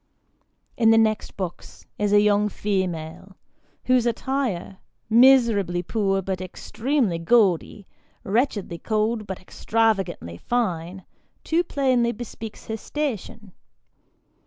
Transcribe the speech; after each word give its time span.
In 0.77 0.89
the 0.89 0.97
next 0.97 1.37
box, 1.37 1.85
is 1.99 2.11
a 2.11 2.19
young 2.19 2.49
female, 2.49 3.37
whose 3.85 4.07
attire, 4.07 4.79
miserably 5.11 5.83
poor, 5.83 6.23
but 6.23 6.41
extremely 6.41 7.19
gaudy, 7.19 7.85
wretchedly 8.23 8.79
cold 8.79 9.27
but 9.27 9.39
extravagantly 9.39 10.37
fine, 10.37 11.05
too 11.43 11.63
plainly 11.63 12.11
bespeaks 12.11 12.65
her 12.65 12.77
station. 12.77 13.53